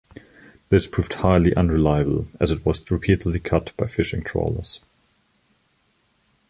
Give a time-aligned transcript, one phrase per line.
[0.69, 4.79] This proved highly unreliable as it was repeatedly cut by fishing trawlers.